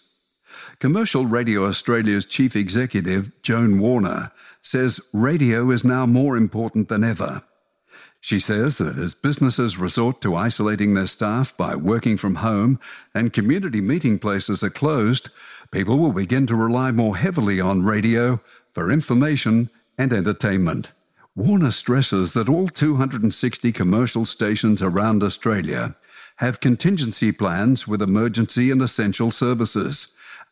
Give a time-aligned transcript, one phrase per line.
[0.78, 7.42] Commercial Radio Australia's chief executive, Joan Warner, says radio is now more important than ever.
[8.20, 12.80] She says that as businesses resort to isolating their staff by working from home
[13.14, 15.28] and community meeting places are closed,
[15.70, 18.40] people will begin to rely more heavily on radio
[18.72, 20.90] for information and entertainment.
[21.36, 25.94] Warner stresses that all 260 commercial stations around Australia
[26.36, 30.08] have contingency plans with emergency and essential services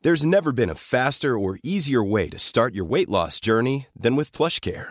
[0.00, 4.14] There's never been a faster or easier way to start your weight loss journey than
[4.14, 4.90] with PlushCare.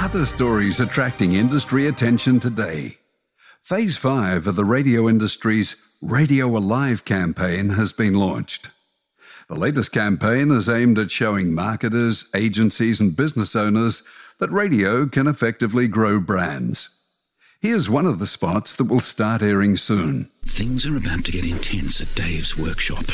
[0.00, 2.96] Other stories attracting industry attention today.
[3.62, 8.70] Phase 5 of the radio industry's Radio Alive campaign has been launched.
[9.50, 14.02] The latest campaign is aimed at showing marketers, agencies, and business owners
[14.38, 16.88] that radio can effectively grow brands.
[17.60, 20.30] Here's one of the spots that will start airing soon.
[20.46, 23.04] Things are about to get intense at Dave's workshop.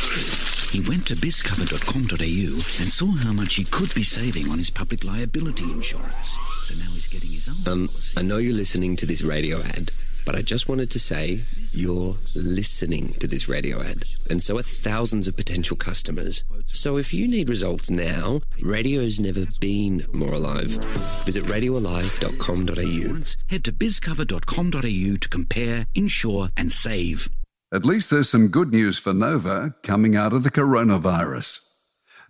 [0.76, 5.05] He went to bizcover.com.au and saw how much he could be saving on his public
[5.05, 6.37] liability insurance.
[6.61, 7.67] So now he's getting his own.
[7.67, 9.88] Um, I know you're listening to this radio ad,
[10.26, 11.40] but I just wanted to say
[11.73, 16.44] you're listening to this radio ad, and so are thousands of potential customers.
[16.67, 20.73] So if you need results now, radio's never been more alive.
[21.25, 23.23] Visit radioalive.com.au.
[23.46, 27.31] Head to bizcover.com.au to compare, insure, and save.
[27.72, 31.62] At least there's some good news for Nova coming out of the coronavirus.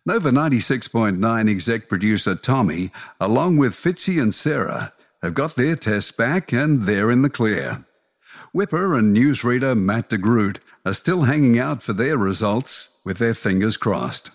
[0.06, 2.90] Nova 96.9 exec producer Tommy,
[3.20, 7.84] along with Fitzy and Sarah, have got their tests back and they're in the clear.
[8.54, 13.34] Wippa and newsreader Matt de Groot are still hanging out for their results with their
[13.34, 14.30] fingers crossed.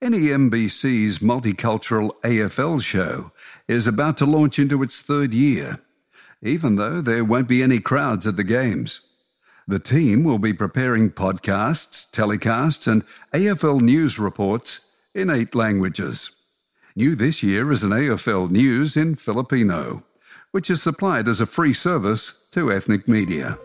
[0.00, 3.30] NEMBC's multicultural AFL show
[3.68, 5.78] is about to launch into its third year,
[6.40, 9.11] even though there won't be any crowds at the games.
[9.68, 14.80] The team will be preparing podcasts, telecasts, and AFL news reports
[15.14, 16.32] in eight languages.
[16.94, 20.02] New this year is an AFL News in Filipino,
[20.50, 23.58] which is supplied as a free service to ethnic media.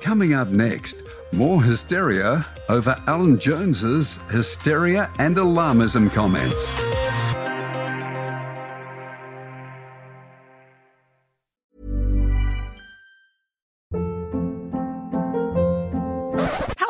[0.00, 1.02] Coming up next,
[1.32, 6.72] more hysteria over Alan Jones's hysteria and alarmism comments.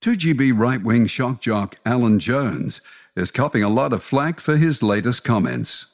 [0.00, 2.80] 2GB right wing shock jock Alan Jones
[3.16, 5.86] is copping a lot of flack for his latest comments.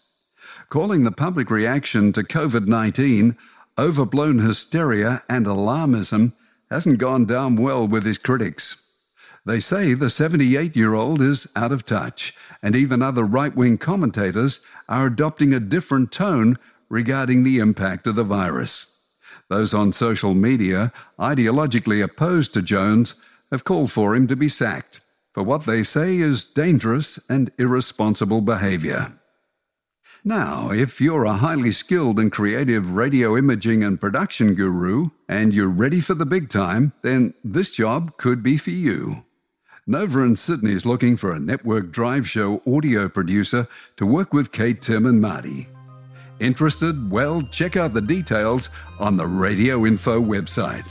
[0.69, 3.35] Calling the public reaction to COVID 19
[3.79, 6.35] overblown hysteria and alarmism
[6.71, 8.77] hasn't gone down well with his critics.
[9.47, 13.79] They say the 78 year old is out of touch, and even other right wing
[13.79, 16.59] commentators are adopting a different tone
[16.91, 18.87] regarding the impact of the virus.
[19.49, 23.15] Those on social media, ideologically opposed to Jones,
[23.51, 25.01] have called for him to be sacked
[25.35, 29.19] for what they say is dangerous and irresponsible behavior.
[30.23, 35.69] Now, if you're a highly skilled and creative radio imaging and production guru and you're
[35.69, 39.25] ready for the big time, then this job could be for you.
[39.87, 44.53] Nova in Sydney is looking for a network drive show audio producer to work with
[44.53, 45.67] Kate, Tim, and Marty.
[46.41, 47.11] Interested?
[47.11, 50.91] Well, check out the details on the Radio Info website.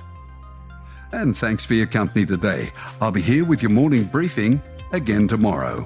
[1.14, 2.72] And thanks for your company today.
[3.00, 4.60] I'll be here with your morning briefing
[4.92, 5.86] again tomorrow.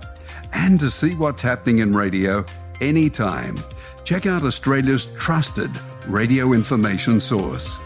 [0.54, 2.46] And to see what's happening in radio
[2.80, 3.58] anytime,
[4.06, 5.70] check out Australia's trusted
[6.08, 7.78] radio information source,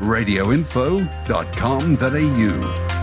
[0.00, 2.95] radioinfo.com.au.